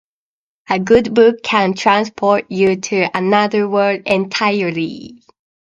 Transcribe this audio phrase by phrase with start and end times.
[0.67, 5.21] A good book can transport you to another world entirely.